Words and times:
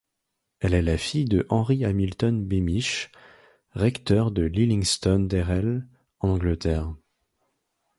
Elle 0.61 0.73
est 0.73 0.81
la 0.81 0.97
fille 0.97 1.25
de 1.25 1.45
Henry 1.49 1.85
Hamilton 1.85 2.43
Beamish, 2.43 3.11
recteur 3.75 4.31
de 4.31 4.41
Lillingston 4.41 5.19
Dayrell 5.29 5.87
en 6.21 6.29
Angleterre. 6.29 6.95